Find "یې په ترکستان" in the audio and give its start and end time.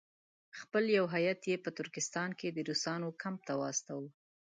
1.51-2.29